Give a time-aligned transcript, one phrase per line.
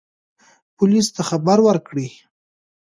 [0.77, 2.09] پولیس ته خبر ورکړئ.